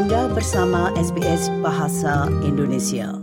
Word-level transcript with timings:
Anda 0.00 0.32
bersama 0.32 0.88
SBS 0.96 1.52
Bahasa 1.60 2.24
Indonesia. 2.40 3.20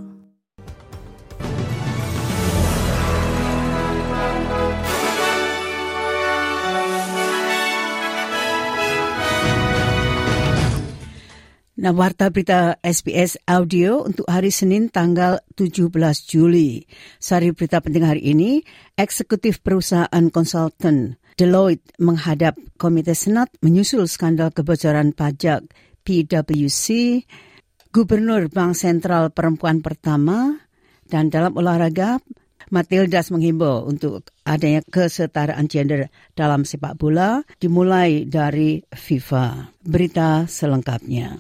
Nah, 11.82 11.94
warta 11.98 12.30
berita 12.30 12.78
SBS 12.86 13.42
Audio 13.50 14.06
untuk 14.06 14.30
hari 14.30 14.54
Senin 14.54 14.94
tanggal 14.94 15.42
17 15.58 15.90
Juli. 16.30 16.86
Sari 17.18 17.58
berita 17.58 17.82
penting 17.82 18.06
hari 18.06 18.22
ini, 18.22 18.62
eksekutif 18.94 19.66
perusahaan 19.66 20.30
konsultan 20.30 21.18
Deloitte 21.38 21.94
menghadap 22.02 22.58
Komite 22.82 23.14
Senat 23.14 23.54
menyusul 23.62 24.10
skandal 24.10 24.50
kebocoran 24.50 25.14
pajak 25.14 25.70
PwC, 26.08 27.20
Gubernur 27.92 28.48
Bank 28.48 28.80
Sentral 28.80 29.36
Perempuan 29.36 29.84
Pertama, 29.84 30.56
dan 31.12 31.28
dalam 31.28 31.52
olahraga, 31.60 32.24
Matildas 32.68 33.32
menghimbau 33.32 33.88
untuk 33.88 34.32
adanya 34.44 34.84
kesetaraan 34.84 35.72
gender 35.72 36.12
dalam 36.36 36.68
sepak 36.68 37.00
bola 37.00 37.44
dimulai 37.60 38.28
dari 38.28 38.84
FIFA. 38.92 39.72
Berita 39.88 40.48
selengkapnya. 40.48 41.36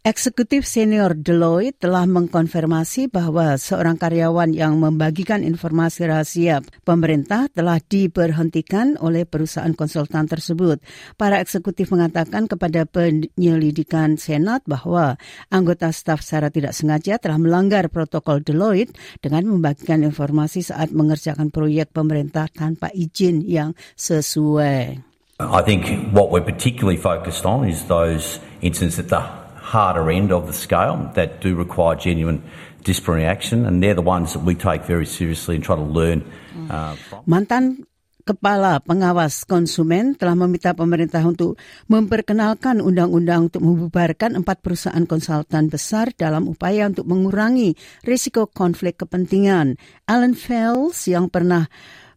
Eksekutif 0.00 0.64
senior 0.64 1.12
Deloitte 1.12 1.84
telah 1.84 2.08
mengkonfirmasi 2.08 3.12
bahwa 3.12 3.60
seorang 3.60 4.00
karyawan 4.00 4.56
yang 4.56 4.80
membagikan 4.80 5.44
informasi 5.44 6.08
rahasia 6.08 6.64
pemerintah 6.88 7.52
telah 7.52 7.76
diberhentikan 7.84 8.96
oleh 8.96 9.28
perusahaan 9.28 9.76
konsultan 9.76 10.24
tersebut. 10.24 10.80
Para 11.20 11.36
eksekutif 11.44 11.92
mengatakan 11.92 12.48
kepada 12.48 12.88
penyelidikan 12.88 14.16
Senat 14.16 14.64
bahwa 14.64 15.20
anggota 15.52 15.92
staf 15.92 16.24
secara 16.24 16.48
tidak 16.48 16.72
sengaja 16.72 17.20
telah 17.20 17.36
melanggar 17.36 17.92
protokol 17.92 18.40
Deloitte 18.40 18.96
dengan 19.20 19.52
membagikan 19.52 20.00
informasi 20.00 20.64
saat 20.64 20.96
mengerjakan 20.96 21.52
proyek 21.52 21.92
pemerintah 21.92 22.48
tanpa 22.48 22.88
izin 22.96 23.44
yang 23.44 23.76
sesuai. 24.00 24.96
I 25.44 25.60
think 25.60 25.92
what 26.16 26.32
we're 26.32 26.40
particularly 26.40 26.96
focused 26.96 27.44
on 27.44 27.68
is 27.68 27.84
those 27.84 28.40
incidents 28.64 28.96
that 28.96 29.12
the 29.12 29.40
harder 29.70 30.10
end 30.10 30.34
of 30.34 30.50
the 30.50 30.56
scale 30.56 31.14
that 31.14 31.38
do 31.38 31.54
require 31.54 31.94
genuine 31.94 32.42
disciplinary 32.82 33.30
action, 33.30 33.62
and 33.62 33.78
they're 33.78 33.94
the 33.94 34.02
ones 34.02 34.34
that 34.34 34.42
we 34.42 34.58
take 34.58 34.82
very 34.82 35.06
seriously 35.06 35.54
and 35.54 35.62
try 35.62 35.78
to 35.78 35.86
learn 35.86 36.26
uh, 36.66 36.98
from. 37.06 37.22
Mantan 37.30 37.86
Kepala 38.20 38.84
Pengawas 38.84 39.48
Konsumen 39.48 40.14
telah 40.14 40.36
meminta 40.36 40.76
pemerintah 40.76 41.24
untuk 41.24 41.56
memperkenalkan 41.88 42.78
undang-undang 42.78 43.48
untuk 43.48 43.64
membubarkan 43.64 44.38
empat 44.38 44.60
perusahaan 44.60 45.06
konsultan 45.08 45.72
besar 45.72 46.12
dalam 46.14 46.46
upaya 46.46 46.86
untuk 46.86 47.08
mengurangi 47.08 47.74
risiko 48.04 48.46
konflik 48.46 49.02
kepentingan. 49.02 49.80
Alan 50.06 50.36
Fels 50.36 51.08
yang 51.08 51.32
pernah 51.32 51.66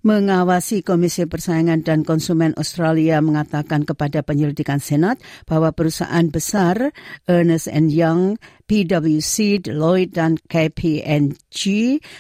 mengawasi 0.04 0.84
Komisi 0.84 1.24
Persaingan 1.24 1.82
dan 1.88 2.04
Konsumen 2.04 2.52
Australia 2.60 3.24
mengatakan 3.24 3.88
kepada 3.88 4.20
penyelidikan 4.20 4.84
Senat 4.84 5.24
bahwa 5.48 5.72
perusahaan 5.72 6.28
besar 6.28 6.92
Ernest 7.24 7.72
Young, 7.72 8.36
PwC, 8.68 9.64
Deloitte, 9.64 10.20
dan 10.20 10.36
KPNG 10.36 11.64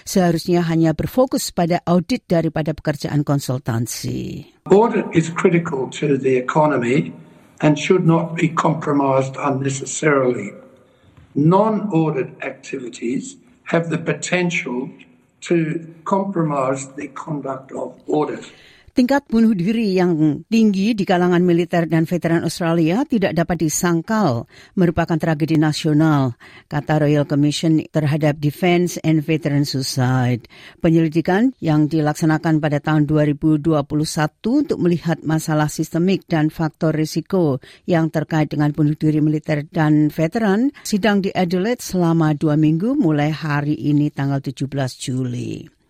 seharusnya 0.08 0.64
hanya 0.64 0.95
berfokus 0.95 1.52
pada 1.52 1.84
audit 1.84 2.23
daripada 2.25 2.72
pekerjaan 2.72 3.28
konsultansi. 3.28 4.47
Audit 4.72 5.12
is 5.12 5.28
critical 5.28 5.92
to 5.92 6.16
the 6.16 6.40
economy 6.40 7.12
and 7.59 7.75
should 7.75 8.08
not 8.08 8.40
be 8.40 8.47
compromised 8.47 9.36
unnecessarily. 9.36 10.56
Non-audit 11.36 12.31
activities 12.40 13.36
have 13.68 13.92
the 13.92 14.00
potential 14.00 14.88
to 15.44 15.96
compromise 16.06 16.88
the 16.94 17.08
conduct 17.09 17.72
of 17.72 18.00
audit. 18.08 18.46
Tingkat 18.94 19.26
bunuh 19.26 19.58
diri 19.58 19.98
yang 19.98 20.46
tinggi 20.54 20.94
di 20.94 21.02
kalangan 21.02 21.42
militer 21.42 21.90
dan 21.90 22.06
veteran 22.06 22.46
Australia 22.46 23.02
tidak 23.02 23.34
dapat 23.34 23.66
disangkal 23.66 24.46
merupakan 24.78 25.18
tragedi 25.18 25.58
nasional, 25.58 26.38
kata 26.70 27.02
Royal 27.02 27.26
Commission 27.26 27.82
terhadap 27.90 28.38
Defence 28.38 29.02
and 29.02 29.26
Veteran 29.26 29.66
Suicide. 29.66 30.46
Penyelidikan 30.78 31.58
yang 31.58 31.90
dilaksanakan 31.90 32.62
pada 32.62 32.78
tahun 32.78 33.09
2021 33.09 33.82
untuk 34.46 34.78
melihat 34.78 35.26
masalah 35.26 35.74
sistemik 35.74 36.30
dan 36.30 36.53
faktor 36.53 36.94
risiko 36.94 37.58
yang 37.90 38.14
terkait 38.14 38.53
dengan 38.53 38.70
bunuh 38.78 38.94
diri 38.94 39.26
militer 39.26 39.66
dan 39.74 40.14
veteran 40.14 40.70
sidang 40.86 41.26
di 41.26 41.34
Adelaide 41.34 41.82
selama 41.82 42.38
dua 42.38 42.62
minggu 42.62 42.94
mulai 42.94 43.34
hari 43.34 43.74
ini 43.74 44.14
tanggal 44.14 44.38
17 44.38 44.70
Juli. 45.02 45.83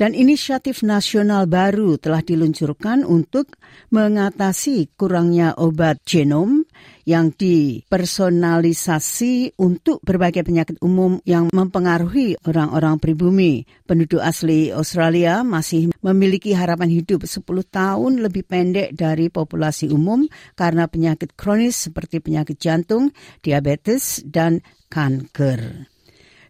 Dan 0.00 0.16
inisiatif 0.16 0.80
nasional 0.80 1.44
baru 1.44 2.00
telah 2.00 2.24
diluncurkan 2.24 3.04
untuk 3.04 3.60
mengatasi 3.92 4.88
kurangnya 4.96 5.52
obat 5.60 6.00
genom 6.08 6.64
yang 7.04 7.36
dipersonalisasi 7.36 9.60
untuk 9.60 10.00
berbagai 10.00 10.40
penyakit 10.40 10.80
umum 10.80 11.20
yang 11.28 11.52
mempengaruhi 11.52 12.40
orang-orang 12.48 12.96
pribumi. 12.96 13.68
Penduduk 13.84 14.24
asli 14.24 14.72
Australia 14.72 15.44
masih 15.44 15.92
memiliki 16.00 16.56
harapan 16.56 16.88
hidup 16.88 17.28
10 17.28 17.44
tahun 17.68 18.24
lebih 18.24 18.48
pendek 18.48 18.96
dari 18.96 19.28
populasi 19.28 19.92
umum 19.92 20.24
karena 20.56 20.88
penyakit 20.88 21.36
kronis 21.36 21.76
seperti 21.76 22.24
penyakit 22.24 22.56
jantung, 22.56 23.12
diabetes, 23.44 24.24
dan 24.24 24.64
kanker. 24.88 25.89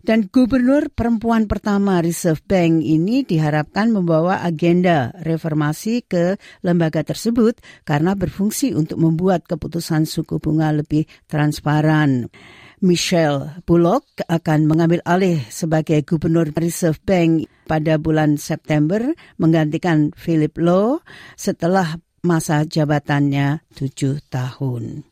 Dan 0.00 0.32
gubernur 0.32 0.88
perempuan 0.88 1.44
pertama 1.44 2.00
Reserve 2.00 2.40
Bank 2.48 2.80
ini 2.80 3.20
diharapkan 3.20 3.92
membawa 3.92 4.40
agenda 4.40 5.12
reformasi 5.20 6.00
ke 6.08 6.40
lembaga 6.64 7.04
tersebut 7.04 7.60
karena 7.84 8.16
berfungsi 8.16 8.72
untuk 8.72 8.96
membuat 8.96 9.44
keputusan 9.44 10.08
suku 10.08 10.40
bunga 10.40 10.72
lebih 10.72 11.04
transparan. 11.28 12.32
Michelle 12.80 13.60
Bullock 13.68 14.24
akan 14.24 14.64
mengambil 14.64 15.04
alih 15.04 15.44
sebagai 15.52 16.00
gubernur 16.00 16.48
Reserve 16.56 16.96
Bank 17.04 17.44
pada 17.68 18.00
bulan 18.00 18.40
September 18.40 19.04
menggantikan 19.36 20.16
Philip 20.16 20.56
Lowe 20.56 21.04
setelah 21.36 22.00
masa 22.24 22.64
jabatannya 22.64 23.60
tujuh 23.76 24.24
tahun. 24.32 25.09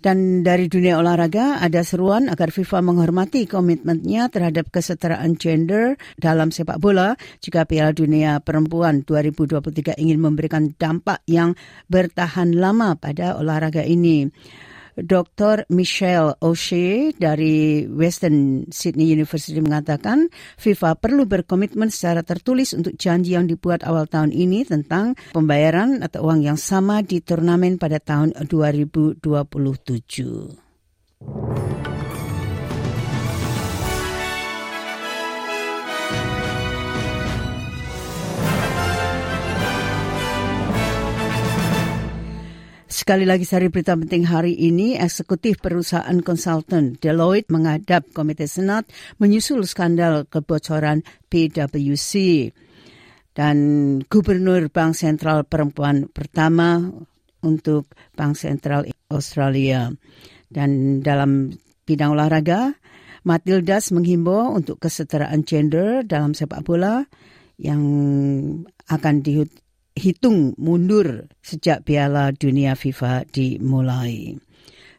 Dan 0.00 0.40
dari 0.40 0.64
dunia 0.64 0.96
olahraga 0.96 1.60
ada 1.60 1.84
seruan 1.84 2.32
agar 2.32 2.48
FIFA 2.48 2.80
menghormati 2.80 3.44
komitmennya 3.44 4.32
terhadap 4.32 4.72
kesetaraan 4.72 5.36
gender 5.36 6.00
dalam 6.16 6.48
sepak 6.48 6.80
bola 6.80 7.20
jika 7.44 7.68
Piala 7.68 7.92
Dunia 7.92 8.40
Perempuan 8.40 9.04
2023 9.04 10.00
ingin 10.00 10.16
memberikan 10.16 10.72
dampak 10.72 11.20
yang 11.28 11.52
bertahan 11.92 12.56
lama 12.56 12.96
pada 12.96 13.36
olahraga 13.36 13.84
ini. 13.84 14.32
Dr. 15.04 15.66
Michelle 15.72 16.36
O'Shea 16.40 17.12
dari 17.16 17.84
Western 17.88 18.68
Sydney 18.70 19.10
University 19.10 19.60
mengatakan 19.60 20.30
FIFA 20.56 20.96
perlu 20.96 21.26
berkomitmen 21.26 21.92
secara 21.92 22.22
tertulis 22.22 22.72
untuk 22.72 22.96
janji 22.96 23.36
yang 23.36 23.50
dibuat 23.50 23.84
awal 23.84 24.06
tahun 24.06 24.32
ini 24.32 24.64
tentang 24.64 25.18
pembayaran 25.34 26.00
atau 26.00 26.30
uang 26.30 26.46
yang 26.46 26.58
sama 26.60 27.02
di 27.02 27.20
turnamen 27.20 27.76
pada 27.76 27.98
tahun 27.98 28.32
2027. 28.46 30.69
Sekali 43.00 43.24
lagi 43.24 43.48
sari 43.48 43.72
berita 43.72 43.96
penting 43.96 44.28
hari 44.28 44.52
ini, 44.60 44.92
eksekutif 44.92 45.56
perusahaan 45.64 46.20
konsultan 46.20 47.00
Deloitte 47.00 47.48
menghadap 47.48 48.04
Komite 48.12 48.44
Senat 48.44 48.92
menyusul 49.16 49.64
skandal 49.64 50.28
kebocoran 50.28 51.00
PwC. 51.32 52.12
Dan 53.32 53.56
Gubernur 54.04 54.68
Bank 54.68 54.92
Sentral 54.92 55.48
Perempuan 55.48 56.12
pertama 56.12 56.92
untuk 57.40 57.88
Bank 58.12 58.36
Sentral 58.36 58.84
Australia. 59.08 59.88
Dan 60.52 61.00
dalam 61.00 61.56
bidang 61.88 62.12
olahraga, 62.12 62.76
Matildas 63.24 63.96
menghimbau 63.96 64.52
untuk 64.52 64.76
kesetaraan 64.76 65.40
gender 65.48 66.04
dalam 66.04 66.36
sepak 66.36 66.60
bola 66.68 67.08
yang 67.56 67.80
akan 68.92 69.24
hitung 70.00 70.56
mundur 70.56 71.28
sejak 71.44 71.84
Piala 71.84 72.32
Dunia 72.32 72.72
FIFA 72.72 73.28
dimulai. 73.28 74.40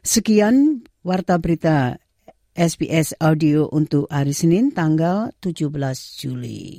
Sekian 0.06 0.86
warta 1.02 1.42
berita 1.42 1.98
SBS 2.54 3.18
Audio 3.18 3.66
untuk 3.74 4.06
hari 4.06 4.30
Senin 4.30 4.70
tanggal 4.70 5.34
17 5.42 5.74
Juli. 6.22 6.78